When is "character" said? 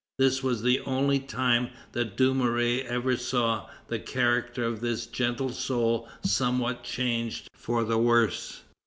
3.99-4.63